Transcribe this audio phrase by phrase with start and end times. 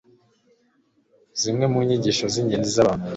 [1.41, 3.09] zimwe mu nyigisho z’ingenzi z’abahanuz